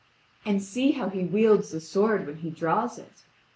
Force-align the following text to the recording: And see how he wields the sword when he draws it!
And 0.47 0.63
see 0.63 0.93
how 0.93 1.09
he 1.09 1.25
wields 1.25 1.69
the 1.69 1.79
sword 1.79 2.25
when 2.25 2.37
he 2.37 2.49
draws 2.49 2.97
it! 2.97 3.21